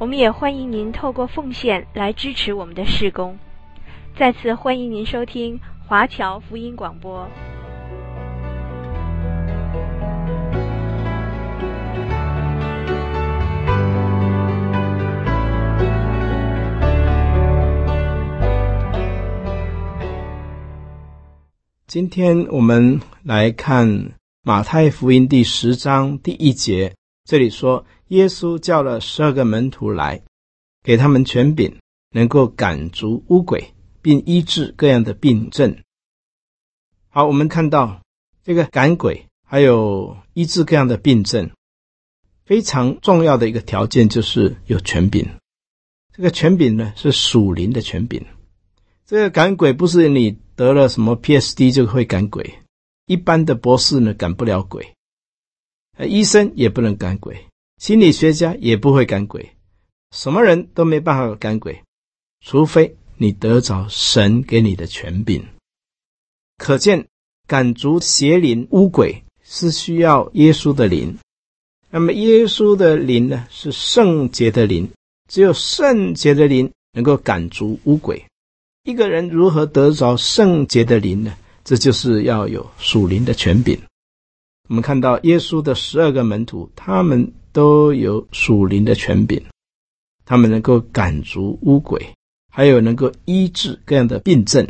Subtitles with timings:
[0.00, 3.36] 我们也欢迎您透过奉献来支持我们的事工。
[4.16, 7.28] 再次欢迎您收听华侨福音广播。
[21.88, 24.12] 今天我们来看
[24.44, 26.94] 马太福音第十章第一节，
[27.28, 27.84] 这里说。
[28.08, 30.22] 耶稣叫了十二个门徒来，
[30.82, 31.76] 给他们权柄，
[32.10, 35.76] 能够赶逐污鬼，并医治各样的病症。
[37.10, 38.00] 好，我们看到
[38.42, 41.50] 这个赶鬼，还有医治各样的病症，
[42.46, 45.28] 非常重要的一个条件就是有权柄。
[46.16, 48.24] 这个权柄呢，是属灵的权柄。
[49.04, 52.60] 这个赶鬼不是你得了什么 P S D 就会赶鬼，
[53.04, 54.94] 一般的博士呢赶不了鬼，
[56.06, 57.46] 医生也不能赶鬼。
[57.78, 59.50] 心理学家也不会赶鬼，
[60.10, 61.80] 什么人都没办法赶鬼，
[62.44, 65.44] 除非你得着神给你的权柄。
[66.56, 67.06] 可见
[67.46, 71.16] 赶逐邪灵污鬼是需要耶稣的灵，
[71.88, 74.90] 那么耶稣的灵呢，是圣洁的灵，
[75.28, 78.24] 只有圣洁的灵能够赶逐污鬼。
[78.82, 81.36] 一个人如何得着圣洁的灵呢？
[81.62, 83.78] 这就是要有属灵的权柄。
[84.68, 87.32] 我们看到耶稣的十二个门徒，他们。
[87.50, 89.42] 都有属灵的权柄，
[90.24, 92.14] 他们能够赶逐污鬼，
[92.52, 94.68] 还有能够医治各样的病症。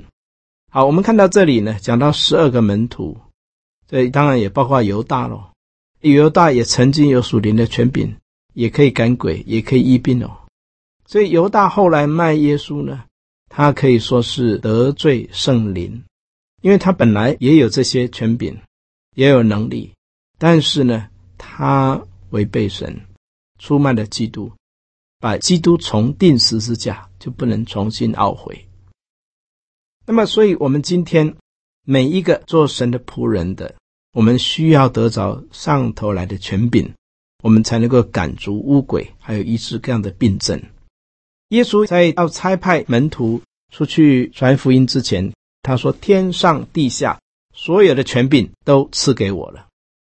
[0.71, 3.19] 好，我们看到这里呢，讲到十二个门徒，
[3.87, 5.51] 这当然也包括犹大喽。
[6.01, 8.17] 犹大也曾经有属灵的权柄，
[8.55, 10.31] 也可以赶鬼，也可以医病哦。
[11.05, 13.05] 所以犹大后来卖耶稣呢，
[13.51, 16.05] 他可以说是得罪圣灵，
[16.63, 18.57] 因为他本来也有这些权柄，
[19.19, 19.93] 也有能力，
[20.39, 22.01] 但是呢，他。
[22.31, 22.95] 违背神，
[23.59, 24.53] 出卖了基督，
[25.19, 28.69] 把基督重钉十字架，就不能重新懊悔。
[30.05, 31.35] 那么，所以我们今天
[31.87, 33.75] 每一个做神的仆人的，
[34.13, 36.93] 我们需要得着上头来的权柄，
[37.43, 40.63] 我们才能够赶逐污鬼，还有医治各样的病症。
[41.49, 43.41] 耶稣在要差派门徒
[43.73, 47.19] 出去传福音之前，他说：“天上地下
[47.59, 49.67] 所有的权柄都赐给我了，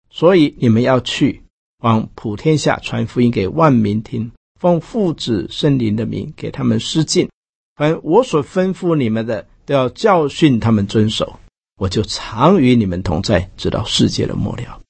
[0.10, 1.44] 所以你们要去。”
[1.84, 7.30] 往普天下传福音给万民听，奉父子圣灵的名给他们施浸。
[7.76, 11.40] 凡我所吩咐你们的，都要教训他们遵守。
[11.80, 14.82] 我就常与你们同在，直到世界的末了。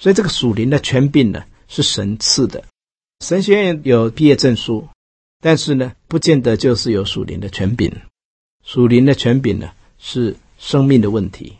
[0.00, 2.64] 所以这个属灵的权柄呢，是神赐的。
[3.22, 4.88] 神学院有毕业证书，
[5.42, 7.94] 但是呢，不见得就是有属灵的权柄。
[8.64, 11.58] 属灵的权柄呢，是生命的问题。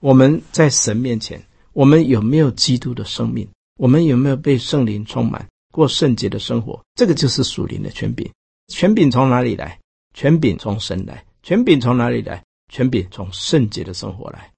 [0.00, 1.40] 我们在神面前，
[1.74, 3.46] 我们有没有基督的生命？
[3.76, 6.82] 我们有没有被圣灵充满，过圣洁的生活？
[6.94, 8.28] 这个就是属灵的权柄。
[8.68, 9.78] 权柄从哪里来？
[10.14, 11.22] 权柄从神来。
[11.42, 12.42] 权柄从哪里来？
[12.70, 14.50] 权柄从圣洁的生活来。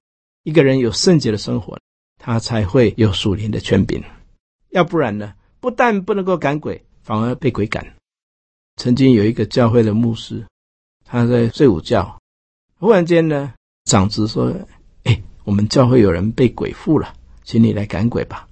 [0.43, 1.77] 一个人有圣洁的生活，
[2.21, 4.01] 他才会有属灵的权柄。
[4.69, 5.33] 要不然呢？
[5.59, 7.85] 不但不能够赶鬼，反而被鬼赶。
[8.77, 10.45] 曾经有一个教会的牧师，
[11.05, 12.17] 他在睡午觉，
[12.79, 13.53] 忽然间呢，
[13.85, 14.53] 长子说：“，
[15.43, 18.47] 我们教会有人被鬼附了，请你来赶鬼吧。”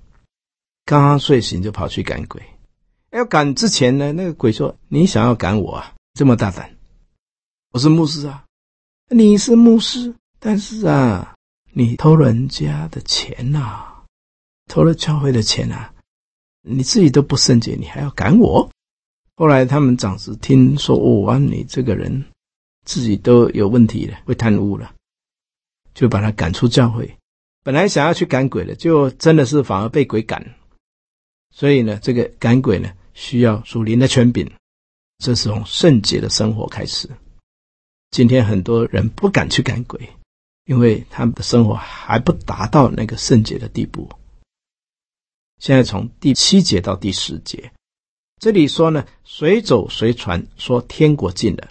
[0.85, 2.41] 刚刚睡醒就跑去赶鬼，
[3.11, 5.93] 要赶之前呢，那个鬼说：“你想要赶我啊？
[6.13, 6.75] 这么大胆！
[7.71, 8.45] 我是牧师啊，
[9.09, 11.35] 你是牧师，但是啊，
[11.71, 13.85] 你偷人家的钱呐，
[14.67, 15.91] 偷了教会的钱呐，
[16.61, 18.69] 你自己都不圣洁，你还要赶我？”
[19.37, 22.25] 后来他们长子听说，哦，你这个人
[22.85, 24.93] 自己都有问题了，会贪污了，
[26.01, 27.15] 就把他赶出教会。
[27.61, 30.55] 本来想要去赶鬼的，就真的是反而被鬼赶。
[31.51, 34.49] 所以呢，这个赶鬼呢，需要属灵的权柄，
[35.19, 37.07] 这是从圣洁的生活开始。
[38.09, 40.09] 今天很多人不敢去赶鬼，
[40.65, 44.09] 因为他们的生活还不达到那个圣洁的地步。
[45.59, 47.71] 现在从第七节到第十节，
[48.39, 51.69] 这里说呢，随走随传，说天国近了，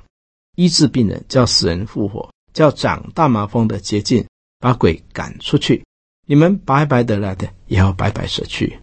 [0.54, 4.26] 医治病人，叫死人复活，叫长大麻风的洁净，
[4.58, 5.84] 把鬼赶出去。
[6.26, 8.78] 你们白白得来的，也要白白舍去。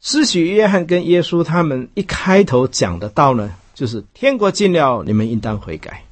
[0.00, 6.04] 施洗约翰跟耶稣他们一开头讲的道呢，就是天国近了，你们应当悔改。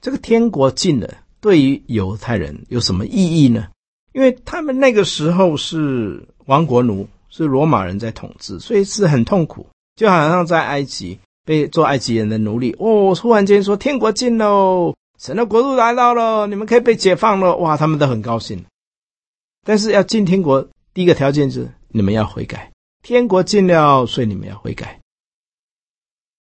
[0.00, 3.68] 这个天国近了，对于犹太人有什么意义呢？
[4.12, 9.66] 因为他们那个时候是亡国奴，是罗马人在统治，所以是很痛苦，
[9.96, 12.74] 就好像在埃及被做埃及人的奴隶。
[12.78, 18.64] 哦，突然间说天国近喽，神的国度来到了，你们可以被解放了，哇，他们都很高兴。
[19.62, 22.72] 但是要进天国，第一个条件是你们要悔改。
[23.02, 25.00] 天国近了，所以你们要悔改。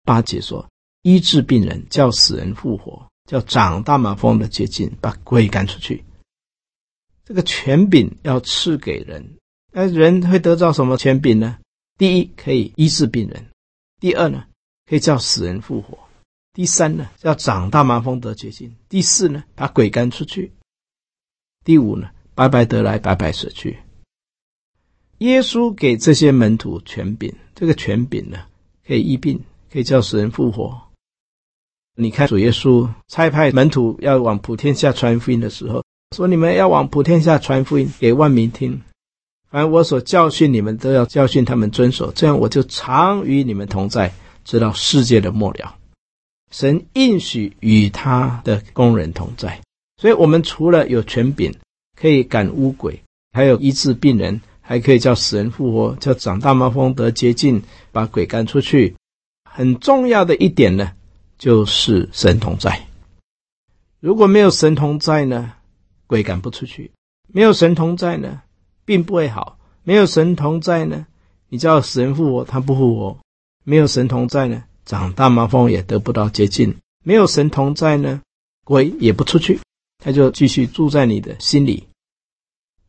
[0.05, 0.67] 八节说，
[1.03, 3.07] 医治病人，叫死人复活。
[3.29, 6.03] 叫长大麻风的洁净，把鬼赶出去。
[7.27, 9.37] 这个权柄要赐给人，
[9.71, 11.59] 那人会得到什么权柄呢？
[11.99, 13.43] 第一，可以医治病人；
[14.01, 14.47] 第二呢，
[14.89, 15.99] 可以叫死人复活；
[16.55, 20.51] 第三呢，叫长大麻风得洁净；第四呢，把鬼赶出去；
[21.65, 23.79] 第五呢，白白得来，白白舍去。
[25.19, 28.39] 耶稣给这些门徒权柄，这个权柄呢，
[28.87, 29.41] 可以医病，
[29.71, 30.81] 可以叫死人复活。
[31.97, 35.83] 你看主耶稣差派门徒要往普天下传福音的时候，
[36.17, 38.81] 说：“你们要往普天下传福音，给万民听。
[39.51, 42.13] 凡我所教训你们，都要教训他们遵守。
[42.13, 44.15] 这样，我就常与你们同在，
[44.49, 45.77] 直到世界的末了。”
[46.51, 49.61] 神应许与他的工人同在，
[49.99, 51.55] 所以我们除了有权柄
[51.95, 53.03] 可以赶污鬼，
[53.33, 57.63] 还有医治病人，还可以叫死人复活，叫长大麻风得洁净，
[57.93, 58.97] 把鬼赶出去。
[59.45, 60.93] 很重要的一点呢。
[61.39, 62.89] 就是神同在。
[64.01, 65.53] 如果没有神同在呢，
[66.09, 66.91] 鬼赶不出去；
[67.29, 68.43] 没有神同在呢，
[68.85, 71.07] 病不会好；没有神同在呢，
[71.49, 73.19] 你叫死人复活，他不复活；
[73.69, 76.73] 没有神同在呢，长大麻风也得不到洁净；
[77.05, 78.23] 没有神同在呢，
[78.65, 79.61] 鬼也不出去，
[79.99, 81.87] 他就继续住在你的心里。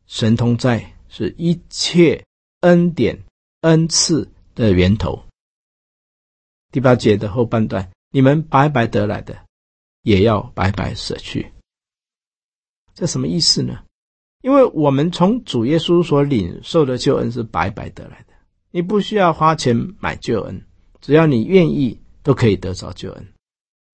[0.06, 2.24] 神同在是一切
[2.60, 3.22] 恩典
[3.60, 5.22] 恩赐的源头。
[6.72, 7.90] 第八节的后半段。
[8.12, 9.38] 你们白白得来的，
[10.02, 11.52] 也要白白舍去。
[12.92, 13.84] 这什么意思呢？
[14.40, 18.34] 因为我们从主耶稣所领受的救恩是白白得来的，
[18.72, 20.66] 你不需要花钱买救恩，
[21.00, 23.28] 只要你愿意，都可以得着救恩。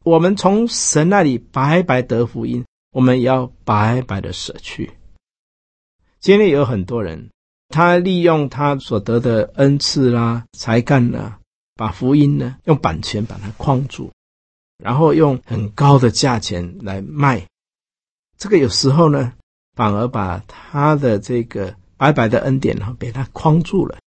[0.05, 4.93] 我们从神那里白白得福音，我们也要白白的舍去。
[6.21, 7.31] 今天有很多人，
[7.69, 11.39] 他利用他所得的恩赐啦、才干啦。
[11.75, 14.11] 把福音呢，用版权把它框住，
[14.79, 17.47] 然后用很高的价钱来卖。
[18.39, 19.35] 这个有时候呢，
[19.75, 23.99] 反而把他的这个白白的恩典呢，被他框住了。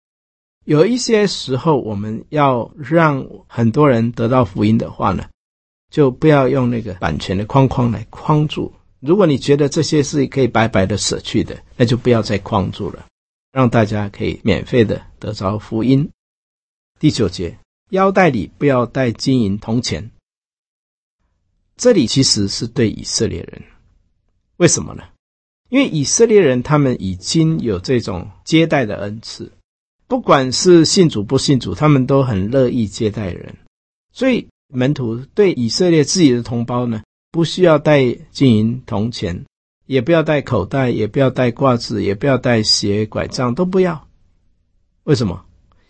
[0.70, 5.28] 有一些时候，我们要让很多人得到福音的话呢，
[5.90, 8.72] 就不要用那个版权的框框来框住。
[9.00, 13.08] 如果你觉得这些是可以白白的舍去的，那就不要再框住了，
[13.52, 16.08] 让大家可以免费的得着福音。
[17.00, 17.58] 第九节，
[17.90, 20.12] 腰带里不要带金银铜钱。
[21.78, 23.64] 这里其实是对以色列人，
[24.58, 25.02] 为什么呢？
[25.70, 29.52] 因为以色列人他们已经有这种接待的恩赐，
[30.10, 33.56] 不管是信主不信主，他们都很乐意接待人。
[34.12, 39.46] 所以门徒对以色列自己的同胞呢，不需要带金银铜钱，
[39.86, 44.08] 也不要带口袋，也不要带挂子，也不要带鞋拐杖，都不要。
[45.04, 45.46] 为什么？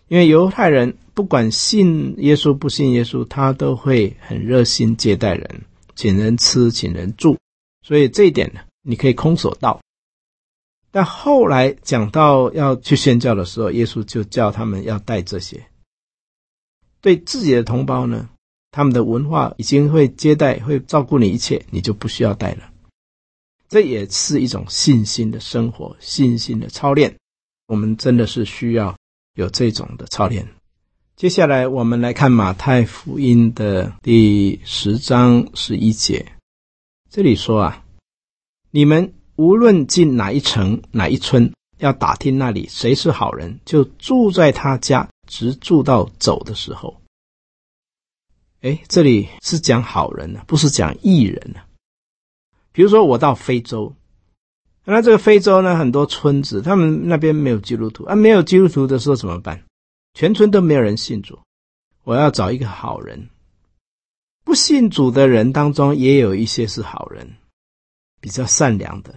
[0.09, 5.61] 因为犹太人不管信耶稣不信耶稣，他都会很热心接待人，
[5.95, 7.37] 请人吃，请人住，
[7.87, 9.79] 所以这一点呢，你可以空手道。
[10.91, 15.65] 但后来讲到要去宣教的时候，耶稣就叫他们要带这些。
[17.01, 18.29] 对自己的同胞呢，
[18.71, 22.71] 他们的文化已经会接待，会照顾你一切，你就不需要带了。
[23.67, 27.15] 这也是一种信心的生活，信心的操练。
[27.67, 28.95] 我们真的是需要。
[29.35, 30.45] 有这种的操练。
[31.15, 36.33] 接下来，我们来看马太福音的第十章十一节。
[37.09, 37.85] 这里说啊，
[38.69, 46.99] 你们无论进哪一城哪一村，要打听那里谁是好人，就住在他家，直住到走的时候。
[48.59, 51.61] 哎，这里是讲好人呢，不是讲艺人呢。
[52.73, 53.95] 比如说，我到非洲。
[54.83, 59.63] 那这个非洲呢，很多村子，他们那边没有基督徒啊，没有基督徒的时候怎么办？
[60.15, 61.39] 全村都没有人信主，
[62.03, 63.29] 我要找一个好人。
[64.43, 67.37] 不信主的人当中也有一些是好人，
[68.19, 69.15] 比较善良的，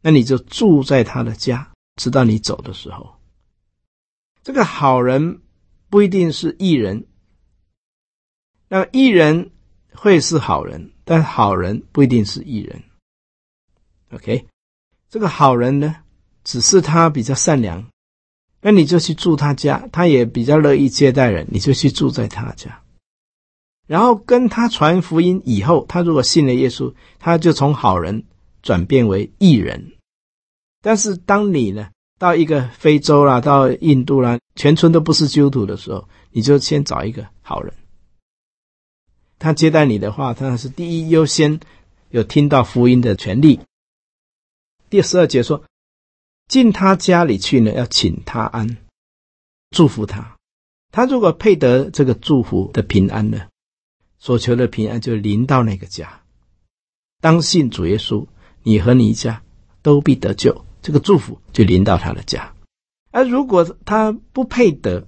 [0.00, 3.14] 那你就住在他的家，直到你走的时候。
[4.42, 5.40] 这个好人
[5.90, 7.06] 不一定是义人，
[8.68, 9.50] 那艺人
[9.92, 12.82] 会是好人，但好人不一定是艺人。
[14.12, 14.46] OK。
[15.08, 15.96] 这个好人呢，
[16.42, 17.88] 只是他比较善良，
[18.60, 22.82] 那你就去住他家，他也比较乐意接待人，你就去住在他家。
[23.86, 28.24] 然后跟他传福音以后，他如果信了耶稣，他就从好人
[28.66, 29.92] 转变为艺人。
[30.82, 37.72] 但是当你呢，到一个非洲啦，到印度啦，全村都不是基督徒的时候，你就先找一个好人，
[39.38, 41.60] 他接待你的话，他是第一优先
[42.10, 43.60] 有听到福音的权利。
[44.90, 45.62] 第十二节说，
[46.48, 48.76] 进他家里去呢，要请他安，
[49.70, 50.36] 祝福他。
[50.90, 53.46] 他如果配得这个祝福的平安呢，
[54.18, 56.22] 所求的平安就临到那个家。
[57.20, 58.26] 当信主耶稣，
[58.66, 59.40] 你和你一家
[59.80, 60.64] 都必得救。
[60.82, 62.52] 这个祝福就临到他的家。
[63.12, 65.06] 而如果他不配得，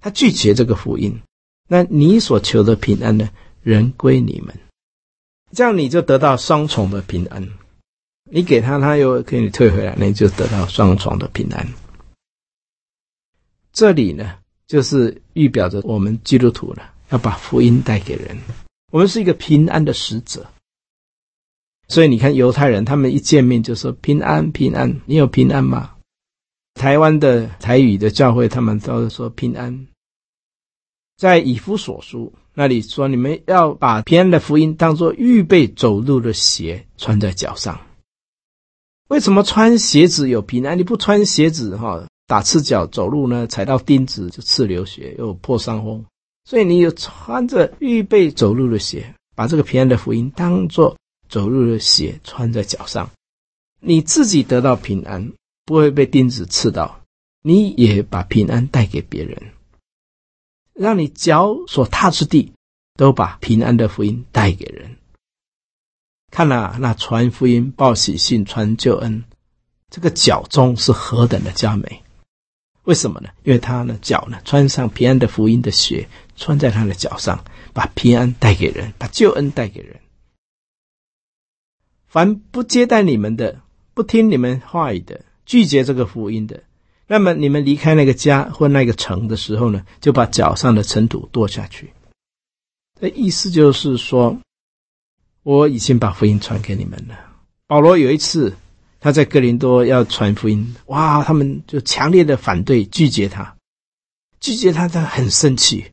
[0.00, 1.20] 他拒绝这个福音，
[1.68, 3.28] 那你所求的平安呢，
[3.62, 4.58] 仍归你们。
[5.52, 7.46] 这样你就得到双重的平安。
[8.30, 11.68] 你给他，他又给你退回来，那你就得到双重的平安。
[13.74, 16.82] 这里呢，就是预表着我们基督徒呢。
[17.10, 18.38] 要把福音带给人，
[18.90, 20.48] 我们是一个平安的使者。
[21.90, 25.90] 所以你看，犹太人他们一见面就说“平安，平安”，你有平安吗？
[26.74, 29.88] 台湾的台语的教会，他们都是说“平安”。
[31.18, 37.80] 在以弗所书那里说，你们要把平安的福音当作预备走路的鞋穿在脚上。
[39.08, 40.78] 为什么穿鞋子有平安？
[40.78, 46.04] 你不穿鞋子，哈，打赤脚走路呢，踩到钉子就刺流血，又破伤风。
[46.44, 50.96] 所以你有穿着预备走路的鞋，把这个平安的福音当作
[51.30, 53.08] 走路的鞋穿在脚上，
[53.78, 55.32] 你自己得到平安，
[55.64, 57.02] 不会被钉子刺到，
[57.40, 59.40] 你也把平安带给别人，
[60.74, 62.52] 让你脚所踏之地
[62.96, 64.96] 都把平安的福音带给人。
[66.32, 69.22] 看了那传福音、报喜信、传救恩，
[69.88, 72.02] 这个脚中是何等的佳美。
[72.82, 73.28] 为什么呢？
[73.44, 80.00] 因为他的脚呢，穿上平安的福音的鞋，穿在他的脚上，把平安带给人，把救恩带给人。
[82.10, 83.60] 凡不接待你们的，
[83.94, 86.64] 不听你们话语的，拒绝这个福音的，
[87.06, 91.92] 那么你们离开那个家或那个城的时候呢，就把脚上的尘土跺下去。
[93.00, 94.36] 这意思就是说，
[95.44, 97.16] 我已经把福音传给你们了。
[97.66, 98.54] 保罗有一次。
[99.02, 101.24] 他在哥林多要传福音，哇！
[101.24, 103.56] 他们就强烈的反对，拒绝他，
[104.40, 105.86] 拒绝他，他很生气，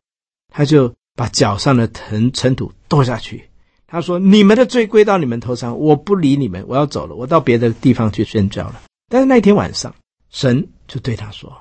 [0.52, 3.47] 他就把脚上的尘尘土跺下去。
[3.88, 9.96] 他说：“你们的罪归到你们头上，我不理你们，我要走了，我到别的地方去宣教了。”但是那天晚上，
[10.30, 11.58] 神就对他说：“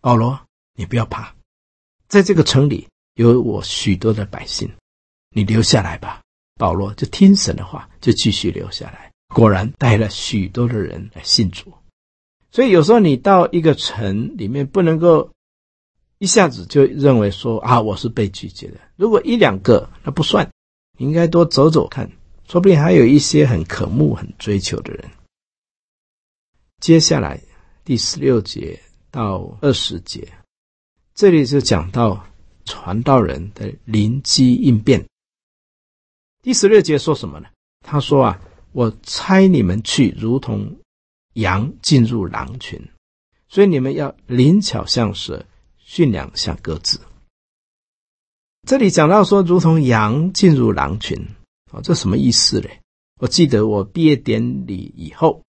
[0.00, 0.40] 保罗，
[0.76, 1.34] 你不要怕，
[2.06, 4.70] 在这个城里有我许多的百姓，
[5.30, 6.20] 你留下来吧。”
[6.56, 9.10] 保罗就听神的话，就继续留下来。
[9.34, 11.72] 果然带了许多的人来信主，
[12.52, 15.28] 所以有时候你到一个城里面，不能够
[16.18, 18.78] 一下子就认为说啊，我是被拒绝的。
[18.94, 20.48] 如果一两个那不算，
[20.96, 22.10] 应该多走走看，
[22.48, 25.10] 说不定还有一些很渴慕、很追求的人。
[26.80, 27.40] 接下来
[27.84, 28.78] 第十六节
[29.10, 30.26] 到二十节，
[31.14, 32.26] 这里就讲到
[32.64, 35.04] 传道人的灵机应变。
[36.42, 37.48] 第十六节说什么呢？
[37.80, 38.40] 他说啊。
[38.74, 40.80] 我猜你们去，如同
[41.34, 42.76] 羊进入狼群，
[43.48, 45.46] 所以你们要灵巧像蛇，
[45.78, 46.98] 驯良像鸽子。
[48.66, 51.18] 这里讲到说，如同羊进入狼群，
[51.70, 52.80] 哦，这什么意思嘞？
[53.20, 55.42] 我记得我毕业典礼以后，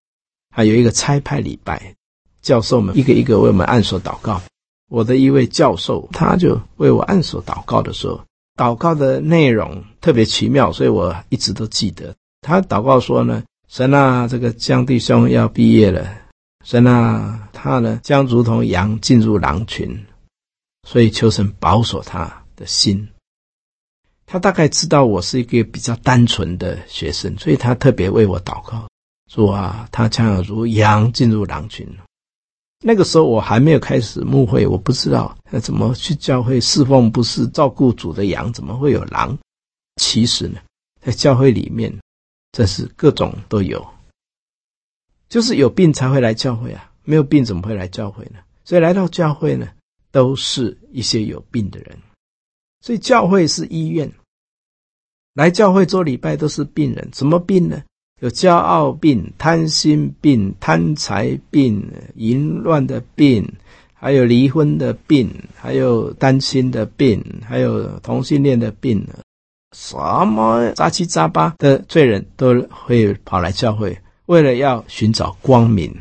[0.54, 1.94] 还有一个差派礼拜，
[2.42, 4.42] 教授们一个一个为我们按手祷告。
[4.90, 8.20] 我的一位教授，他就为我按手祷告的时候，
[8.54, 12.14] 祷告的内容特别奇妙，所以我一直都记得。
[12.42, 16.06] 他祷告说呢：“神啊，这个江弟兄要毕业了，
[16.66, 20.04] 神啊，他呢将如同羊进入狼群，
[20.86, 23.08] 所以求神保守他的心。
[24.26, 28.88] 他大概知道我是一个比较单纯的学生，所以他特别为我祷告，
[29.30, 31.86] 说啊，他将要如羊进入狼群。
[32.80, 39.38] 那个时候我还没有开始牧会，我不知道那怎么去教会侍奉，不是照顾主的羊，怎么会有狼？
[39.96, 40.58] 其实呢，
[41.00, 41.96] 在教会里面。”
[42.52, 43.86] 这是各种都有，
[45.28, 48.38] 就是有病才会来教会啊，没有病怎么会来教会呢？
[48.64, 49.68] 所以来到教会呢，
[50.10, 51.98] 都是一些有病的人，
[52.86, 54.08] 所以教会是医院。
[55.34, 57.82] 来教会做礼拜都是病人，什么病呢？
[58.20, 63.44] 有骄傲病、贪心病、贪财病、淫乱的病，
[63.92, 69.04] 还有离婚的病，还有单亲的病，还有同性恋的病。
[69.76, 75.92] 什么杂七杂八的罪人都会跑来教会，为了要寻找光明。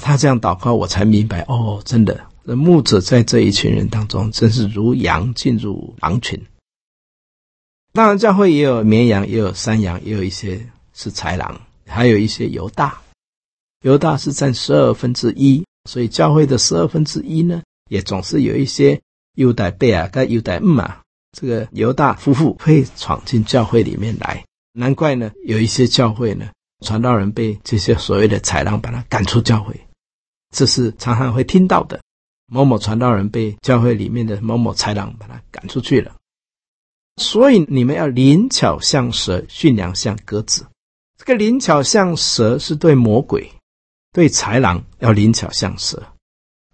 [0.00, 6.40] 他这样祷告，我才明白哦，真的，那牧者在这一群人当中，真是如羊进入狼群。
[7.92, 13.00] 当然，教会也有绵羊，也有山羊，也有一些是豺狼，还有一些犹大。
[13.84, 19.00] 犹大是占十二分之一，所以教会的十二分之一呢，也总是有一些
[19.34, 21.02] 犹大贝啊跟犹大姆啊，
[21.36, 24.44] 这个犹大夫妇会闯进教会里面来。
[24.72, 26.50] 难怪呢，有一些教会呢，
[26.84, 29.78] 传道人被这些所谓的豺狼把他赶出教会，
[30.50, 32.00] 这是常常会听到的。
[32.52, 36.14] 某某传道人被教会里面的某某豺狼把他赶出去了。
[37.16, 40.66] 所以你们要灵巧像蛇，驯良像鸽子。
[41.16, 43.50] 这个灵巧像蛇是对魔鬼、
[44.12, 46.02] 对豺狼要灵巧像蛇。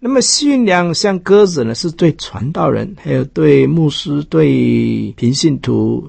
[0.01, 6.09] 那么驯良像鸽子呢，是对传道人，还有对牧师、对平信徒，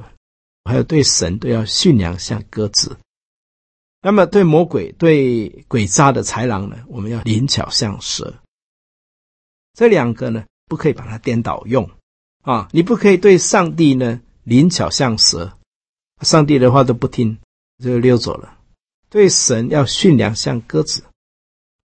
[0.65, 2.97] 还有对神都要驯良像鸽子。
[4.01, 8.33] 那么对魔鬼、对鬼诈的豺狼呢，我们要灵巧像蛇。
[9.73, 11.89] 这两个呢，不可以把它颠倒用。
[12.41, 15.57] 啊，你不可以对上帝呢灵巧像蛇，
[16.21, 17.38] 上帝的话都不听，
[17.83, 18.57] 就溜走了。
[19.09, 21.03] 对神要驯良像鸽子，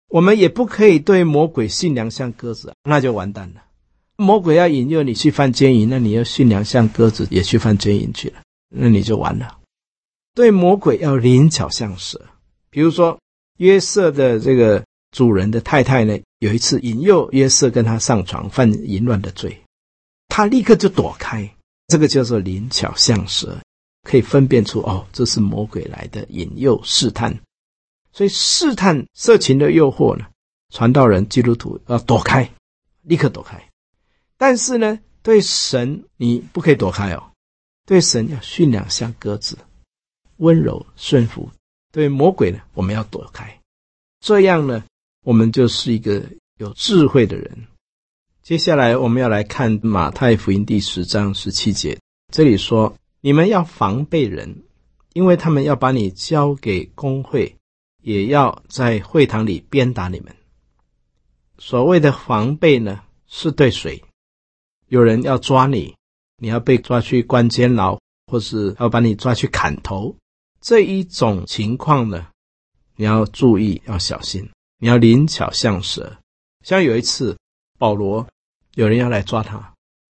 [0.10, 3.64] 我们也不可以对魔鬼驯良像鸽子，那就完蛋了。
[4.16, 9.60] 魔鬼要引诱你去犯奸淫，那你要驯良像鸽子，也去犯奸淫去了，那你就完了。
[10.36, 12.20] 对魔鬼要灵巧像蛇，
[12.70, 13.20] 比如说
[13.58, 14.84] 约瑟的这个
[15.14, 19.58] 主人的太太呢，有一次引诱约瑟跟他上床犯淫乱的罪。
[20.28, 21.50] 他立刻就躲开，
[21.88, 23.58] 这个叫做灵巧像蛇，
[24.02, 27.40] 可以分辨出哦，这是魔鬼来的引诱试探，
[28.12, 30.26] 所以试探色情的诱惑呢，
[30.74, 32.50] 传道人基督徒要躲开，
[33.04, 33.64] 立刻躲开。
[34.36, 37.24] 但是呢，对神你不可以躲开哦，
[37.86, 39.56] 对神要驯良像鸽子，
[40.38, 41.48] 温柔顺服。
[41.92, 43.60] 对魔鬼呢，我们要躲开，
[44.20, 44.84] 这样呢，
[45.24, 47.68] 我们就是一个有智慧的人。
[48.42, 51.98] 接下来我们要来看马太福音第十章十七节，
[52.34, 54.64] 这里说：“你们要防备人，
[55.14, 57.56] 因为他们要把你交给公会，
[58.02, 60.36] 也要在会堂里鞭打你们。”
[61.58, 64.04] 所谓的防备呢，是对谁？
[64.90, 65.96] 有人要抓你，
[66.38, 70.18] 你要被抓去关监牢，或是要把你抓去砍头，
[70.60, 72.28] 这一种情况呢，
[72.98, 74.50] 你要注意，要小心，
[74.84, 76.18] 你要灵巧像蛇。
[76.62, 77.38] 像有一次，
[77.80, 78.28] 保罗。
[78.74, 79.74] 有人要来抓他，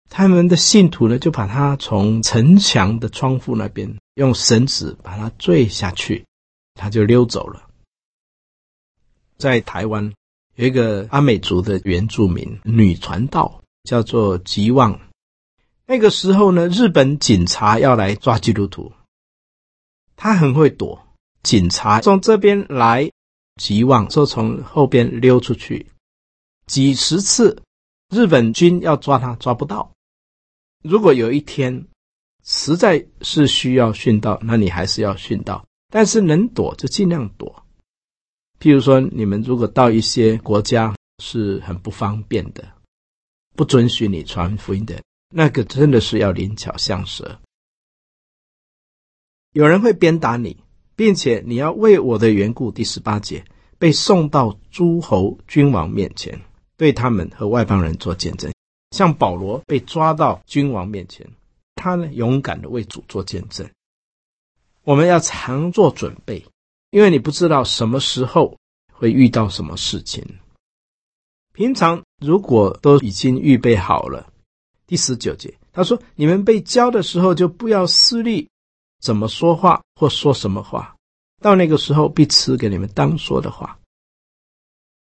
[0.09, 6.25] 他们的信徒呢，就把他从城墙的窗户那边用绳子把他坠下去，
[6.73, 7.69] 他就溜走了。
[9.37, 10.15] 在台湾
[10.55, 14.99] 有一个阿美族的原住民女传道，叫做吉旺。
[15.85, 18.91] 那个时候呢，日本警察要来抓基督徒，
[20.17, 21.07] 他很会躲，
[21.43, 23.11] 警察从这边来，
[23.57, 25.87] 急往就从后边溜出去，
[26.67, 27.63] 几十次。
[28.11, 29.91] 日本军要抓他，抓不到。
[30.83, 31.87] 如果有一天
[32.45, 35.67] 实在是需要殉道，那你还是要殉道。
[35.89, 37.65] 但是能躲就尽量躲。
[38.61, 42.73] 譬如说，你们如果到一些国家是很不方便的，
[43.57, 47.41] 不准许你传福音的，那个真的是要灵巧像蛇。
[49.53, 50.64] 有人会鞭打你，
[50.97, 53.45] 并且你要为我的缘故，第十八节
[53.79, 56.41] 被送到诸侯君王面前。
[56.77, 58.53] 对他们和外邦人做见证，
[58.91, 61.25] 像保罗被抓到君王面前，
[61.77, 63.65] 他呢勇敢的为主做见证。
[64.83, 66.45] 我们要常做准备，
[66.91, 68.59] 因为你不知道什么时候
[68.93, 70.25] 会遇到什么事情。
[71.53, 74.27] 平常如果都已经预备好了，
[74.89, 78.49] 第十九节他说：“你们被交的时候，就不要私利
[79.05, 80.97] 怎么说话或说什么话，
[81.43, 83.79] 到那个时候必吃给你们当说的话。”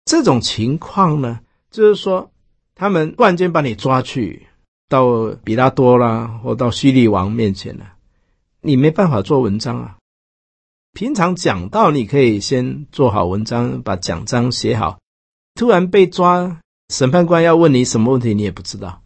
[0.06, 1.40] 这种情况呢？
[1.72, 2.30] 就是说，
[2.76, 4.46] 他们突然间把你抓去
[4.88, 7.94] 到比拉多啦，或到希律王面前了，
[8.60, 9.96] 你没办法做文章啊。
[10.92, 14.98] 平常讲到，你可以先做好文章，把讲章写好。
[15.54, 19.02] 突然被抓，审判官要问你什么问题，你也不知道。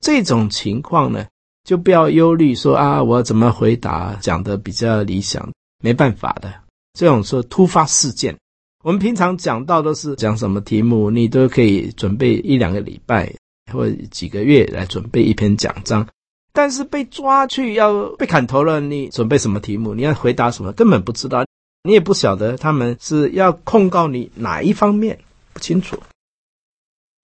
[0.00, 1.26] 这种情况呢，
[1.68, 5.46] 就不要忧虑说啊，我怎么回答，讲得比较理想，
[5.82, 6.50] 没办法的。
[6.98, 8.34] 这种说突发事件。
[8.82, 13.30] 我们平常讲到都是讲什么题目，你都可以准备一两个礼拜
[13.70, 16.08] 或几个月来准备一篇讲章。
[16.54, 19.92] 但是被抓去要被砍头了，你准备什么题目？
[19.92, 20.72] 你要回答什么？
[20.72, 21.44] 根本不知道，
[21.82, 25.18] 你也不晓得他们是要控告你哪一方面，
[25.52, 25.98] 不清楚。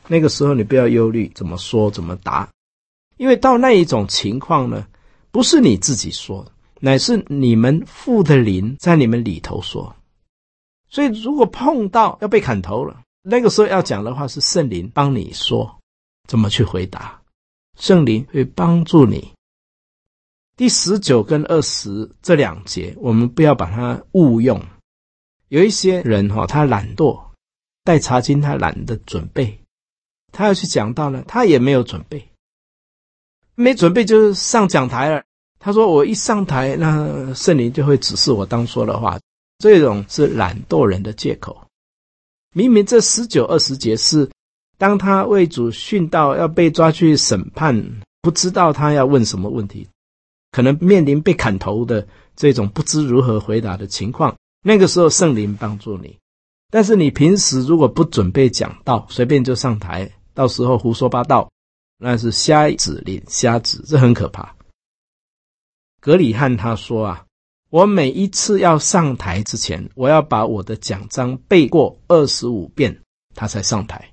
[0.07, 2.47] 那个时候你不要忧虑怎么说怎么答，
[3.17, 4.87] 因为到那一种情况呢，
[5.31, 6.47] 不是你自己说，
[6.81, 9.95] 乃是你们父的灵在你们里头说。
[10.89, 15.79] 所以如果碰到要被砍头了，那个时候要讲的话是圣灵帮你说
[16.29, 17.21] 怎么去回答，
[17.79, 19.33] 圣灵会帮助你。
[20.57, 24.63] 第十九跟二十这两节，我们不要把它误用。
[25.49, 27.21] 有一些人哈，他懒惰，
[27.83, 29.59] 带查经他懒得准备，
[30.33, 32.29] 他要去讲到呢，他也没有准备，
[33.55, 35.23] 没准备就上讲台了。
[35.59, 39.19] 他说：“我一上台，那圣灵就会指示我当说的话。”
[39.59, 41.57] 这种是懒惰人的借口。
[42.53, 44.29] 明明这十九、二十节是
[44.77, 49.89] 当他为主殉道，要被抓去审判，不知道他要问什么问题，
[50.51, 54.35] 可能面临被砍头的这种不知如何回答的情况。
[54.63, 56.19] 那个时候圣灵帮助你，
[56.71, 61.51] 但是你平时如果不准备讲道，随便就上台，到时候胡说八道，
[62.07, 64.55] 那是瞎指令、瞎指，这很可怕。
[66.03, 67.25] 格里汉他说啊，
[67.71, 73.01] 我每一次要上台之前，我要把我的奖章背过二十五遍，
[73.35, 74.13] 他才上台。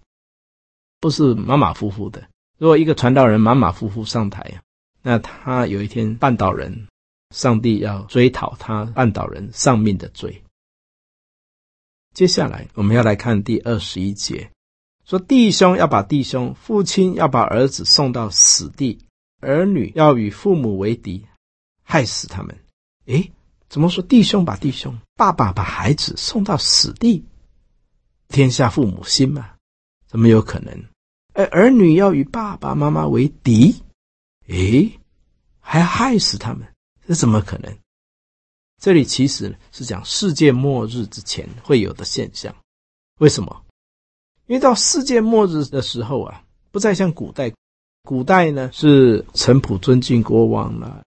[1.02, 2.26] 不是马马虎虎的。
[2.58, 4.62] 如果一个传道人马马虎虎上台，
[5.02, 6.88] 那他有一天绊倒人，
[7.36, 10.42] 上帝要追讨他绊倒人丧命的罪。
[12.14, 14.50] 接下来我们要来看第二十一节，
[15.06, 19.00] 说弟兄要把弟兄，父亲要把儿子送到死地，
[19.40, 21.26] 儿女要与父母为敌。
[21.84, 22.58] 害死他们！
[23.06, 23.32] 诶，
[23.68, 27.26] 怎么说弟兄把弟兄，爸爸把孩子送到死地？
[28.30, 29.56] 天下父母心嘛，
[30.08, 30.86] 怎么有可能？
[31.34, 33.84] 哎儿女要与爸爸妈妈为敌，
[34.48, 35.00] 诶，
[35.60, 36.66] 还害死他们，
[37.06, 37.78] 这怎么可能？
[38.80, 42.56] 这里其实是讲世界末日之前会有的现象。
[43.20, 43.66] 为什么？
[44.52, 47.50] 因为到世界末日的时候啊，不再像古代，
[48.04, 51.02] 古代呢是臣仆尊敬国王了。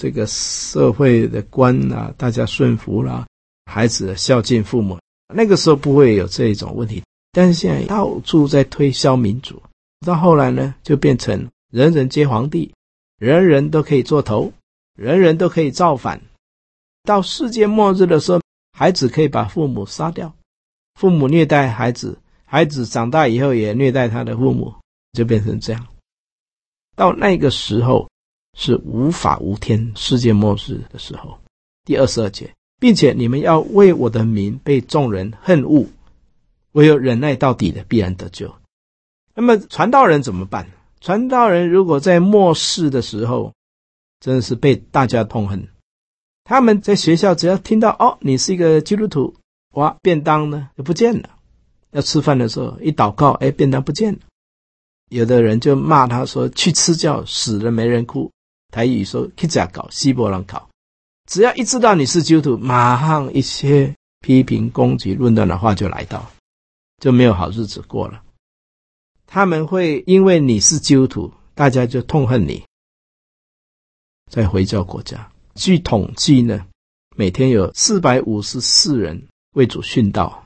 [0.00, 3.26] 这个社会的官啊，大家顺服啦，
[3.64, 4.96] 孩子孝敬父母，
[5.34, 7.02] 那个时候不会有这种问题。
[7.32, 9.60] 但是现在到处在推销民主，
[10.06, 12.72] 到后来呢，就变成人人皆皇帝，
[13.18, 14.52] 人人都可以做头，
[14.96, 16.20] 人人都可以造反。
[17.02, 20.32] 到世界末日的时候，孩子可以把父母杀掉，
[20.94, 22.16] 父母虐待孩子，
[22.54, 24.72] 孩子长大以后也虐待他的父母，
[25.12, 25.86] 就变成这样。
[26.94, 28.08] 到那个时候。
[28.56, 31.36] 是无法无天，世界末日的时候。
[31.84, 35.84] 第二十二节，并且你们要为我的名被众人恨恶，
[36.70, 38.54] 唯有忍耐到底的必然得救。
[39.34, 40.70] 那么传道人怎么办？
[41.00, 43.52] 传道人如果在末世的时候，
[44.20, 45.66] 真的是被大家痛恨。
[46.44, 49.34] 他们在学校只要听到哦，你是一个基督徒，
[49.72, 51.30] 哇，便当呢就不见了。
[51.94, 54.18] 要吃饭的时候一祷告，哎，便当不见了。
[55.10, 58.30] 有的人就骂他说：“去吃觉，死了没人哭。”
[58.72, 60.68] 台语说：“去吃搞西伯朗考，
[61.30, 66.28] 只要一知道你是基督徒，马上一些批评、攻击、论断的话就来到，
[67.00, 68.22] 就没有好日子过了。
[69.26, 72.64] 他们会因为你是基督徒，大家就痛恨你。
[74.28, 76.66] 在回教国家，据统计呢，
[77.14, 80.43] 每天有四百五十四人为主殉道，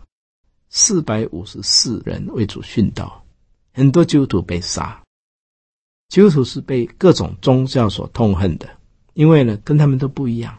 [0.70, 3.24] 四百五十四人为主殉道，
[3.72, 5.02] 很多基督徒被杀。”
[6.09, 8.68] 基督徒是被各种宗教所痛恨的，
[9.12, 10.59] 因为呢，跟他们都不一样。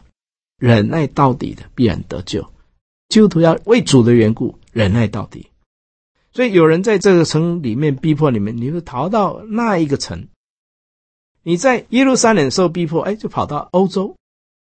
[0.58, 2.52] 忍耐到底的必然得救。
[3.08, 5.48] 基督徒要为主的缘故忍耐到底。
[6.32, 10.28] 所以有人在这个城里面逼迫你们，你会逃到那一个城。
[11.42, 14.16] 你在耶路撒冷受逼迫，哎，就跑到欧洲。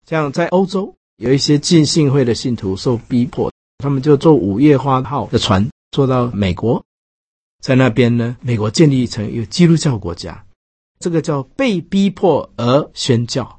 [0.08, 3.51] 像在欧洲有一些浸信会的信徒受逼迫，
[3.82, 6.82] 他们就坐五月花号的船坐到美国，
[7.60, 10.46] 在那边呢，美国建立成一个基督教国家。
[11.00, 13.58] 这个叫被逼迫而宣教，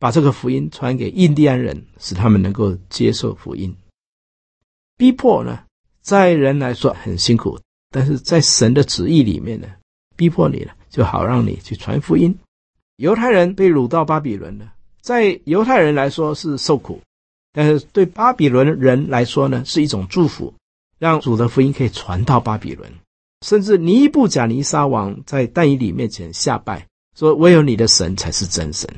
[0.00, 3.72] 把这个福音传给印第安人，使他们能够接受福音。
[4.96, 5.60] 逼迫呢，
[6.02, 9.68] 在人来说很辛苦，但是在神的旨意里面呢，
[10.16, 12.36] 逼迫你了，就好让你去传福音。
[12.96, 14.68] 犹太人被掳到巴比伦呢，
[15.00, 17.00] 在犹太人来说是受苦，
[17.52, 20.52] 但是对巴比伦人来说呢，是一种祝福，
[20.98, 22.90] 让主的福音可以传到巴比伦。
[23.46, 28.88] 甚至尼布甲尼撒王在但以理面前下拜，说：“唯有你的神才是真神。”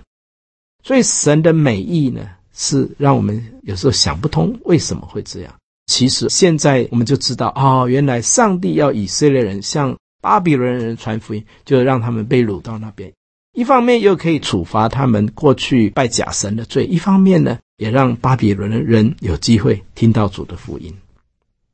[0.83, 5.55] 所以神的美意呢，是让我们有时候想不通为什么会这样。
[5.87, 13.13] 其实现在我们就知道，哦，原来上帝要以色列人向巴比伦人传福音，就让他们被掳到那边。
[13.53, 20.95] 一方面又可以处罚他们过去拜假神的罪，一方面呢，也让巴比伦的人有机会听到主的福音。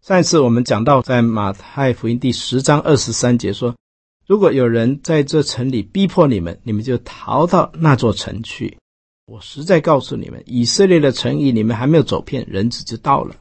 [0.00, 3.74] 上一次我们讲到，在马太福音第十章二十三节说
[4.24, 8.78] ：“如果有人在这城里逼迫你们，你们就逃到那座城去。
[9.26, 13.34] 我实在告诉你们，以色列的城邑你们还没有走遍，人子就到了。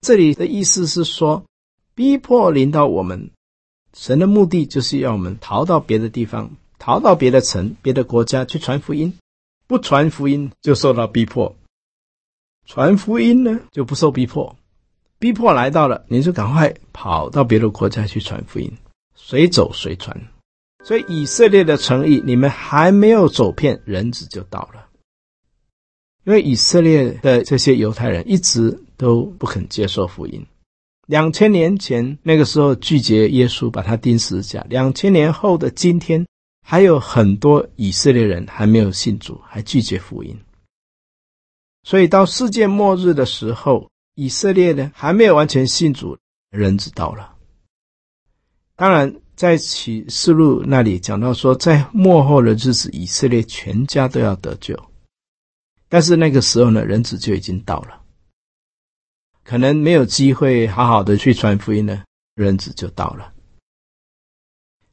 [0.00, 1.44] 这里的意思是说，
[1.94, 3.30] 逼迫临到我们，
[3.92, 9.12] 神的目的就是要我们逃到别的地方，逃到别的城、别的国家去传福音。
[9.66, 11.54] 不传福音就受到逼迫，
[12.66, 14.54] 传福音呢就不受逼迫。
[15.18, 18.70] 逼迫来到了，你就赶快跑到别的国家去传福音，
[19.14, 20.14] 随走随传。
[20.84, 24.86] 所以以色列的诚意，你们还没有走遍，人子就到了。
[26.24, 30.44] 因为以色列的这些犹太人一直都不肯接受福音。
[31.06, 34.66] 两千年前那个时候拒绝耶稣，把他钉十字架。
[34.68, 36.26] 两千年后的今天，
[36.64, 40.36] 还有很多以色列人还没有信主，还拒绝福音。
[41.86, 46.18] 所以到世界末日的时候，以色列呢还没有完全信主，
[46.50, 47.36] 人子到了。
[48.74, 54.76] 当然，在启示录那里讲到说，在末后的日子，以色列全家都要得救。
[55.88, 58.02] 但是那个时候呢，人子就已经到了，
[59.44, 62.02] 可能没有机会好好的去传福音呢，
[62.34, 63.32] 人子就到了。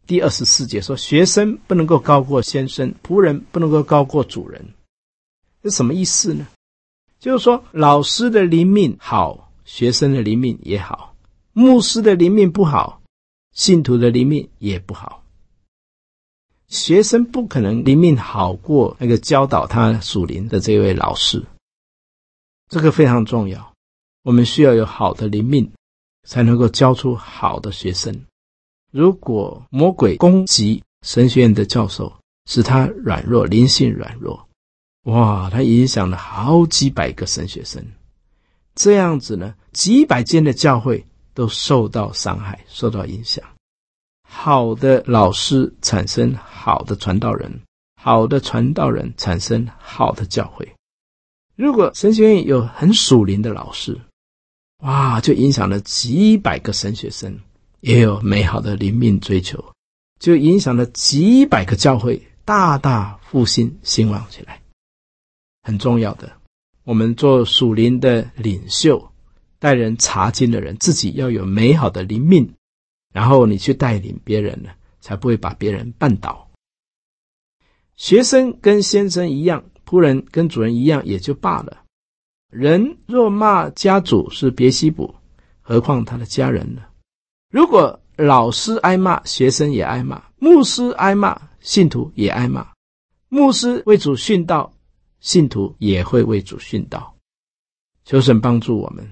[0.05, 4.63] 第二十四节说，学生不能够高过先生，仆人不能够高过主人，
[5.63, 6.47] 这什么意思呢？
[7.23, 11.15] 就是说，老师的灵命好，学生的灵命也好；
[11.53, 13.01] 牧师的灵命不好，
[13.53, 15.23] 信徒的灵命也不好。
[16.67, 21.45] 学生不可能灵命好过那个教导他属灵的这位老师，
[22.69, 23.71] 这个非常重要。
[24.23, 25.71] 我们需要有好的灵命，
[26.27, 28.25] 才能够教出好的学生。
[28.91, 32.11] 如果魔鬼攻击神学院的教授，
[32.45, 34.45] 使他软弱，灵性软弱。
[35.03, 37.85] 哇，他影响了好几百个神学生，
[38.73, 43.43] 这样子呢，几百间的教会都受到伤害，受到影响。
[44.25, 47.61] 好的老师产生好的传道人，
[48.01, 50.73] 好的传道人产生好的教会。
[51.55, 53.99] 如果神学院有很属灵的老师，
[54.83, 57.37] 哇，就影响了几百个神学生，
[57.81, 59.63] 也有美好的灵命追求，
[60.17, 64.62] 就影响了几百个教会，大大复兴兴旺起来。
[65.63, 66.29] 很重要的，
[66.83, 69.11] 我们做属灵的领袖，
[69.59, 72.53] 带人查经的人，自己要有美好的灵命，
[73.13, 76.49] 然后你去带领别人呢，才不会把别人绊倒。
[77.95, 81.83] 学生跟先生一样，仆人跟主人一样，也就罢了。
[82.51, 85.15] 人若骂家主是别西卜，
[85.61, 86.81] 何况他的家人呢？
[87.49, 92.67] 如果老师挨骂，学生也挨骂；牧师挨骂，信徒也挨骂。
[93.29, 94.72] 牧师为主殉道。
[95.23, 97.15] 信徒也会为主殉道，
[98.03, 99.09] 求神帮助我们。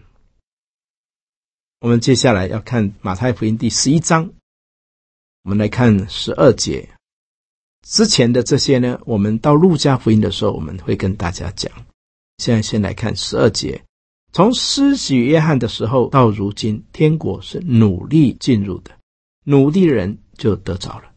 [1.80, 4.30] 我们接下来要看马太福音第十一章，
[5.43, 6.89] 我们来看十二节。
[7.88, 11.71] 之前的这些呢，我们到路加福音的时候，我们会跟大家讲。
[12.39, 13.82] 现在先来看十二节，
[14.34, 18.91] 从施洗约翰的时候到如今，天国是努力进入的，
[19.45, 21.13] 努力的人就得着了。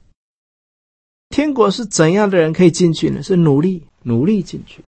[1.30, 3.24] 天国是怎样的人可以进去呢？
[3.24, 3.84] 是努力。
[4.04, 4.82] 努力进去。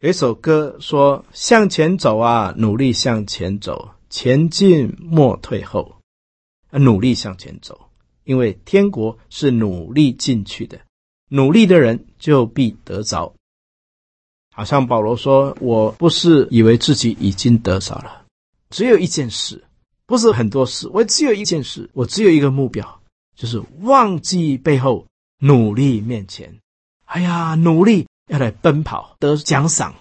[0.00, 5.96] 有一首歌说：“向前走啊，努力向前走，前进莫退后。”
[6.70, 7.88] 努力向前走，
[8.24, 10.78] 因为天国是努力进去的，
[11.30, 13.32] 努力的人就必得着。
[14.54, 18.26] 好像保罗说：“我不是以为自己已经得着了，
[18.68, 19.64] 只有一件事，
[20.04, 23.00] 不是很多事，我只有一件事，我只有一个目标，
[23.34, 25.06] 就是忘记背后，
[25.38, 26.58] 努力面前。”
[27.06, 28.06] 哎呀，努力！
[28.26, 29.68] 要来奔跑得奖。
[29.68, 29.94] 赏，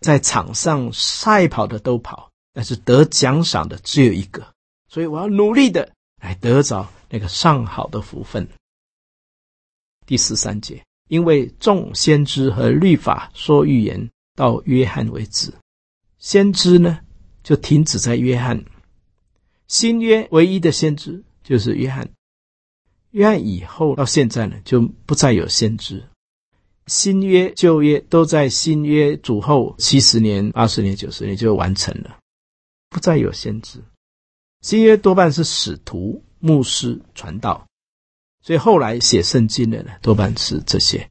[0.00, 4.46] 在场上赛跑的都跑，但是得奖赏的只有一个，
[4.88, 8.46] 所以我要努力的来得着那个上好的福分。
[10.06, 15.52] 第十三节，因为众先知和律法说预言到约翰为止，
[16.18, 17.00] 先知呢
[17.42, 18.62] 就停止在约翰，
[19.66, 22.10] 新约唯一的先知就是约翰，
[23.12, 26.06] 约翰以后到现在呢就不再有先知。
[26.86, 32.18] 新约、旧约都在新约主后七十年、二十年、九十年就完成了，
[32.90, 33.82] 不再有先知。
[34.60, 37.66] 新约多半是使徒、牧师传道，
[38.42, 41.08] 所以后来写圣经的呢，多半是这些。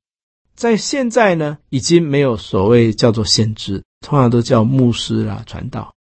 [0.55, 5.95] 在现在呢，已经没有所谓叫做先知，通常都叫牧师啦、传道，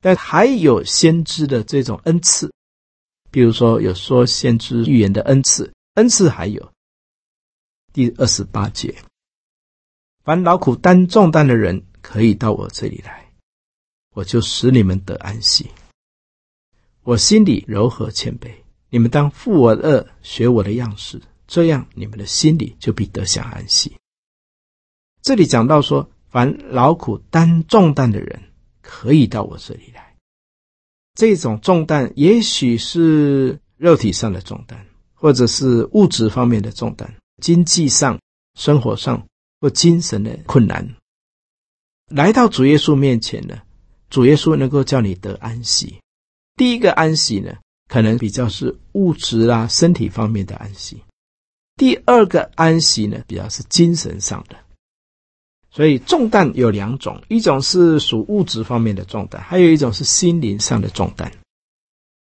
[0.00, 2.52] 但还有先知的这种恩赐，
[3.30, 6.73] 比如说有说先知预言的恩赐，恩赐还有。
[7.94, 8.92] 第二十八节，
[10.24, 13.30] 凡劳苦担重担的人，可以到我这里来，
[14.14, 15.70] 我就使你们得安息。
[17.04, 18.50] 我心里柔和谦卑，
[18.90, 23.96] 你们当负我的轭，学我的样式，这样你们的心里就必得享安息。
[25.22, 28.42] 这里讲到说，凡劳苦担重担的人，
[28.82, 30.16] 可以到我这里来。
[31.14, 38.18] 这种重担，也许是肉体上的重担，或者是物质方面的重担，经济上、
[38.58, 39.26] 生活上
[39.60, 40.94] 或精神的困难。
[42.10, 43.62] 来到主耶稣面前呢，
[44.10, 45.98] 主耶稣能够叫你得安息。
[46.56, 47.56] 第一个安息呢，
[47.88, 50.98] 可能比较是物质啦、身体方面的安息；
[51.76, 54.56] 第二个安息呢，比较是精神上的。
[55.70, 61.32] 所以重担有两种，一种是属物质方面的重担，还有一种是心灵上的重担。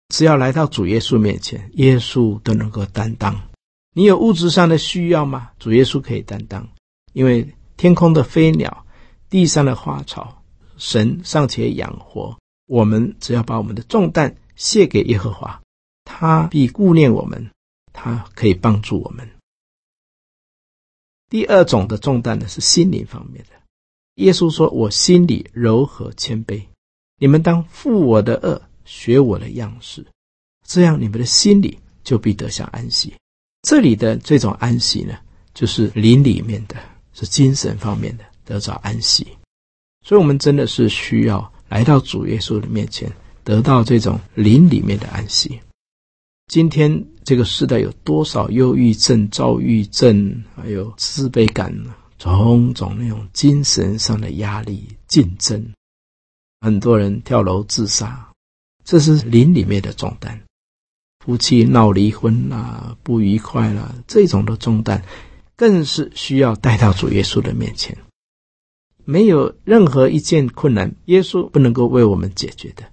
[0.08, 3.51] 只要来到主耶稣面前，耶稣都能够担当。
[3.94, 5.52] 你有物质上的需要吗？
[5.60, 6.70] 主耶稣可以担当，
[7.14, 8.86] 因为天空的飞鸟、
[9.30, 10.42] 地上的花草，
[10.78, 12.38] 神尚且养活。
[12.68, 15.62] 我们只要把我们的重担卸给耶和华，
[16.06, 17.52] 他必顾念我们，
[17.92, 19.30] 他可以帮助我们。
[21.30, 23.56] 第二种的重担呢，是心灵方面的。
[24.16, 26.64] 耶稣说：“我心里柔和谦卑，
[27.18, 30.06] 你们当负我的轭，学我的样式，
[30.66, 33.14] 这样你们的心里就必得享安息。”
[33.62, 35.18] 这里的这种安息呢，
[35.54, 36.76] 就是灵里面的，
[37.14, 39.28] 是精神方面的得着安息。
[40.04, 43.12] 所以，我们真的是需要来到主耶稣的面前，
[43.44, 45.60] 得到这种灵里面的安息。
[46.48, 51.72] 今天这个时代有多少忧郁症、躁郁症，还有自卑感，
[52.18, 55.64] 种种那种精神上的压力、竞争，
[56.62, 58.28] 很多人跳楼自杀，
[58.84, 60.42] 这是灵里面的重担。
[61.26, 65.02] 夫妻闹离婚啦、啊，不愉快啦、啊，这种的重担，
[65.56, 67.98] 更是需要带到主耶稣的面前。
[69.06, 72.84] 没有任何一件困难，耶稣不能够为我们解决的。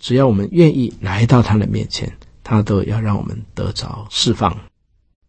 [0.00, 2.16] 只要我们愿意来到他的面前。
[2.50, 4.58] 他都要让我们得着释放。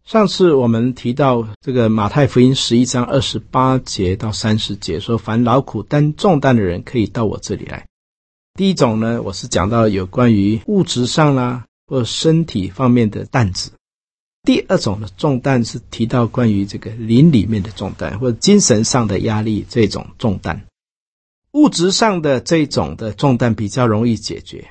[0.06, 7.86] 上次我们提到这个马太福音十一章二十八节到三十节，说：“凡劳苦担重担的人，可以到我这里来。”
[8.56, 13.72] 第一种呢，我是讲到有关于物质上啦，或身体方面的担子；
[14.44, 20.64] 第二种的重担是提到关于这个灵里面的重担，或者精神上的压力这种重担。
[21.54, 24.70] 物质上的这种的重担比较容易解决。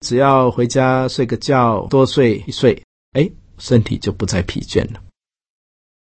[0.00, 5.00] 只要回家睡个觉，多睡一睡，哎，身体就不再疲倦了。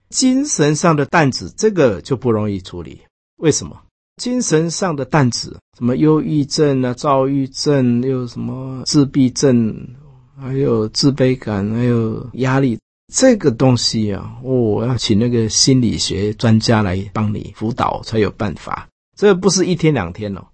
[0.08, 3.02] 精神上的担子，这个就不容易处理。
[3.36, 3.82] 为什么？
[4.18, 9.96] 精神上的担子，什么忧郁症啊、躁郁症，又什么自闭症，
[10.42, 12.80] 还有自卑感，还有压力，
[13.14, 18.90] 这个东西啊，我、哦、要请那个心理学专家来帮你辅导才有办法。
[19.16, 20.48] 这不是一天两天哦。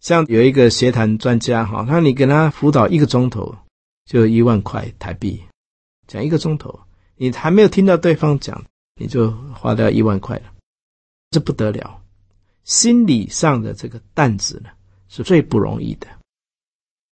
[0.00, 3.56] 像有一个协谈专家哈，那你给他辅导一个钟头，
[4.04, 5.42] 就一万块台币，
[6.06, 6.78] 讲一个钟头，
[7.16, 8.62] 你还没有听到对方讲，
[9.00, 10.52] 你就花掉一万块了，
[11.30, 12.02] 这不得了。
[12.64, 14.68] 心理上的这个担子呢，
[15.08, 16.06] 是最不容易的。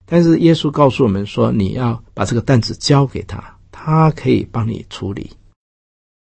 [0.07, 5.31] 但是耶稣告诉我们说，你要把这个担子交给他，他可以帮你处理。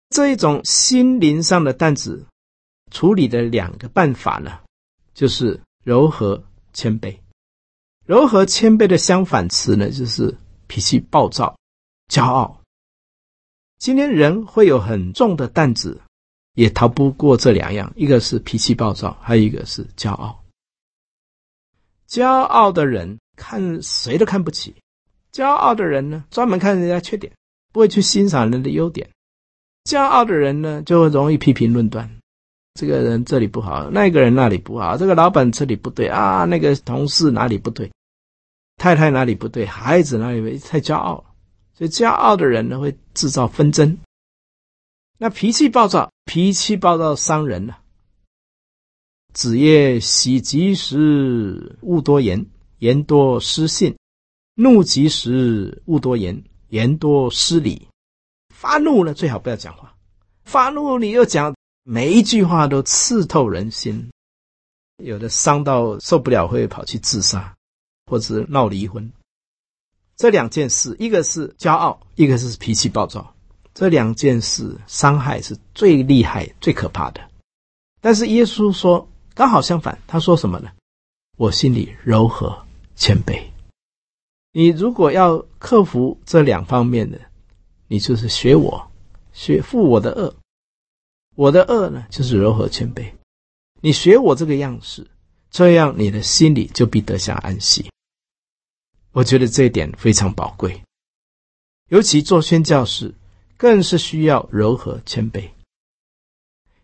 [0.09, 2.25] 这一种心灵上的担子
[2.91, 4.59] 处理的两个办法呢，
[5.13, 5.61] 就是。
[5.85, 7.17] 柔和谦卑，
[8.05, 11.57] 柔和谦卑的相反词呢，就是脾气暴躁、
[12.09, 12.61] 骄傲。
[13.79, 15.99] 今天人会有很重的担子，
[16.53, 20.43] 也逃不过这两样，一个是脾气暴躁，还有一个是骄傲。
[22.07, 24.75] 骄傲的人看谁都看不起，
[25.31, 27.31] 骄傲的人呢，专门看人家缺点，
[27.71, 29.09] 不会去欣赏人的优点。
[29.85, 32.07] 骄傲的人呢，就会容易批评论断。
[32.75, 37.89] 这个人这里不好，那个人那里不好，这个老板这里不对啊，那个同事哪里不对，
[38.77, 41.23] 太太哪里不对，孩子哪里不对，太骄傲了，
[41.73, 43.97] 所以骄傲的人呢会制造纷争。
[45.17, 47.79] 那脾气暴躁，脾气暴躁伤人了。
[49.33, 52.45] 子曰：“喜极时，勿多言，
[52.79, 53.93] 言多失信；
[54.55, 57.87] 怒极时，勿多言，言多失礼。”
[58.53, 59.93] 发怒了，最好不要讲话。
[60.43, 61.55] 发怒你又讲。
[61.83, 64.11] 每一句话都刺透人心，
[64.97, 67.55] 有的伤到受不了会跑去自杀，
[68.05, 69.11] 或者闹离婚。
[70.15, 73.33] 这两件事，一个是骄傲，一个是脾气暴躁。
[73.73, 77.21] 这两件事伤害是最厉害、最可怕的。
[78.01, 80.69] 但是耶稣说，刚好相反，他说什么呢？
[81.37, 82.55] 我心里柔和
[82.99, 83.41] 谦卑。
[84.51, 87.19] 你如果要克服这两方面的，
[87.87, 88.91] 你就是学我，
[89.31, 90.35] 学负我的恶。
[91.35, 93.09] 我的恶呢，就是柔和谦卑。
[93.79, 95.07] 你学我这个样式，
[95.49, 97.89] 这样你的心里就必得享安息。
[99.13, 100.83] 我觉得这一点非常宝贵，
[101.87, 103.15] 尤其做宣教士，
[103.55, 105.49] 更是需要柔和谦卑。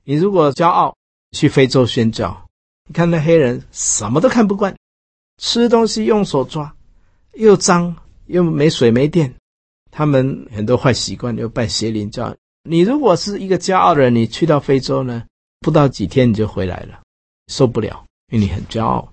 [0.06, 0.96] 你如果骄傲，
[1.32, 2.48] 去非洲宣教，
[2.88, 4.78] 你看那黑人什么都看不惯，
[5.38, 6.74] 吃东西用手抓，
[7.34, 7.96] 又脏
[8.28, 9.34] 又没水没电。
[9.92, 12.36] 他们很多坏习惯，又拜邪灵教。
[12.68, 15.24] 你如果是一个骄傲的人，你去到非洲呢，
[15.60, 17.00] 不到几天你就回来了，
[17.48, 19.08] 受不了，因为你很骄傲。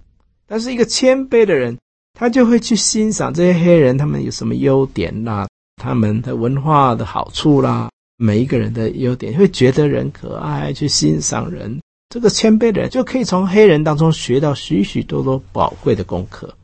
[0.46, 1.76] 但是一个谦卑的人，
[2.14, 5.46] 他就会去欣赏这些黑人，他们有什么优点啦，
[5.76, 11.80] 他们的文化的好处啦，每一个人的优点，会觉得人可爱，去欣赏人。
[12.12, 16.54] 这个谦卑的人就可以从黑人当中学到许许多多宝贵的功课。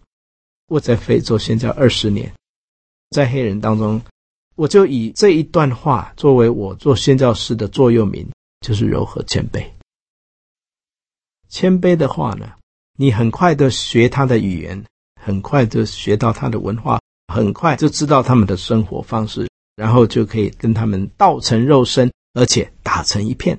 [0.66, 2.30] 我在非洲宣教二十年。
[3.08, 3.98] 在黑人当中，
[4.56, 8.28] 我就以这一段话作为我做宣教师的座右铭，
[8.60, 9.64] 就是柔和谦卑。
[11.48, 12.52] 谦卑的话呢，
[12.98, 14.84] 你很快的学他的语言，
[15.18, 17.00] 很快就学到他的文化，
[17.32, 23.58] 很快就知道他们的生活方式，然后就可以跟他们道成肉身，而且打成一片。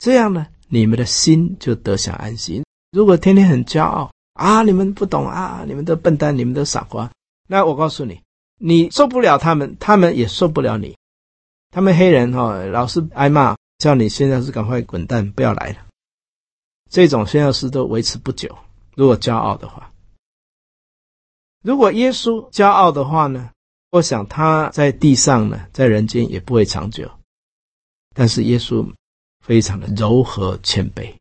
[0.00, 2.64] 这样呢，你们的心就得享安息。
[2.90, 7.08] 如果天天很骄傲啊，你们不懂啊，你们的笨蛋，你们的傻瓜。
[7.46, 8.18] 那我告诉你，
[8.56, 10.96] 你受不了他们，他们也受不了你。
[11.70, 15.86] 他们黑人哈、哦，老是挨骂，叫你现在是赶快滚蛋，不要来了。
[16.88, 18.58] 这种宣教士都维持不久。
[18.96, 19.92] 如果骄傲的话，
[21.62, 23.50] 如果耶稣骄傲的话呢？
[23.90, 27.10] 我想他在地上呢，在人间也不会长久。
[28.14, 28.88] 但是耶稣
[29.44, 31.12] 非常的柔和谦卑。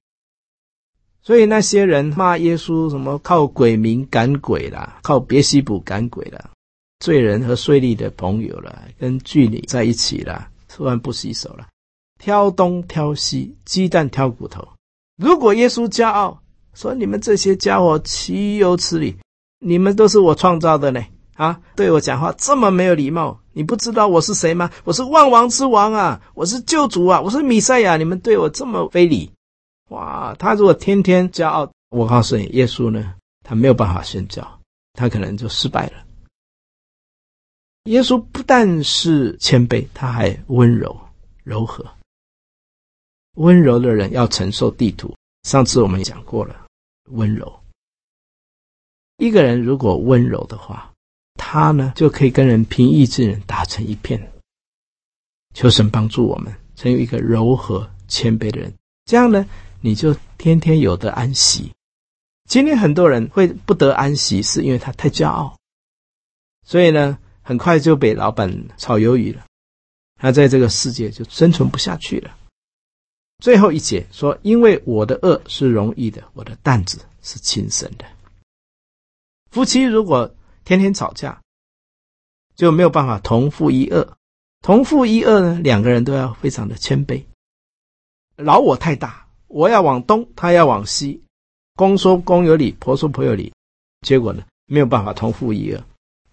[1.22, 6.50] 所以那些人骂耶稣什么靠鬼名赶鬼啦，靠别西卜赶鬼啦，
[7.00, 11.68] 罪人和税吏的朋友啦，跟妓女在一起啦，突然不洗手了，
[12.18, 14.68] 挑东挑西，鸡蛋挑骨头。
[15.18, 16.42] 如果耶稣骄傲
[16.74, 19.16] 说，你们这些家伙岂有此理，
[19.60, 21.06] 你们都是我创造的呢？
[21.36, 24.72] 啊，对我讲话这么没有礼貌，你不知道我是谁吗？
[24.86, 29.30] 我是万王之王啊，我是救主啊，我是米赛亚，你们对我这么非礼。
[29.90, 34.50] 哇，他如果天天骄傲，我告诉你，耶稣呢，他没有办法宣教，
[34.94, 36.06] 他可能就失败了。
[37.84, 40.98] 耶稣不但是谦卑，他还温柔
[41.44, 41.86] 柔和。
[43.36, 46.66] 温柔的人要承受地土，上次我们讲过了，
[47.10, 47.60] 温柔。
[49.18, 50.89] 一个人如果温柔的话，
[51.40, 54.32] 他呢就可以跟人平易近人，打成一片。
[55.56, 58.72] 求神帮助我们，成为一个柔和谦卑的人，
[59.06, 59.48] 这样呢。
[59.82, 61.72] 你就天天有得安息。
[62.50, 65.56] 今天很多人会不得安息，是因为他太骄傲，
[66.68, 69.46] 所以呢，很快就被老板炒鱿鱼了。
[70.18, 72.36] 他在这个世界就生存不下去了。
[73.42, 78.04] 最后一节说：“因为我的轭是容易的，我的担子是轻省的。”
[79.50, 80.36] 夫妻如果
[80.70, 81.42] 天天吵架，
[82.56, 84.08] 就没有办法同父一轭。
[84.62, 87.24] 同父一轭呢，两个人都要非常的谦卑。
[88.36, 89.28] 老我太大。
[89.48, 91.24] 我要往东，他要往西，
[91.76, 93.52] 公说公有理，婆说婆有理，
[94.06, 95.82] 结果呢，没有办法同父一轭。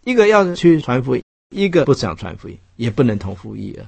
[0.05, 3.87] 一个要去传福音，一个不想传福音，也不能同父一轭。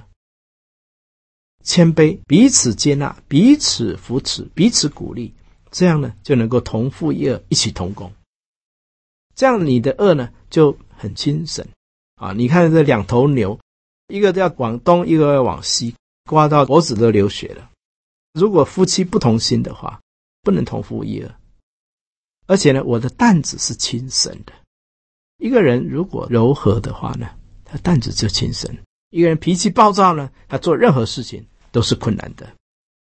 [1.63, 5.31] 谦卑，彼此接纳，彼此扶持，彼此鼓励，
[5.69, 8.11] 这样呢，就能够同父一轭，一起同工。
[9.39, 11.65] 这样你的恶呢就很轻省
[12.15, 12.33] 啊！
[12.33, 13.57] 你看这两头牛，
[14.09, 17.69] 一个要往东，一个要往西，刮到脖子都流血了。
[18.33, 20.01] 如果夫妻不同心的话，
[20.41, 21.31] 不能同负一轭。
[22.47, 24.51] 而且呢，我的担子是轻省的。
[25.37, 27.29] 一个人如果柔和的话呢，
[27.63, 28.69] 他担子就轻省；
[29.09, 32.45] 一个人脾气暴躁呢，他做任何事情都是困难的。